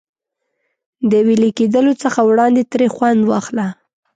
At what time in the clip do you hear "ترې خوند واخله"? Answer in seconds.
2.71-3.67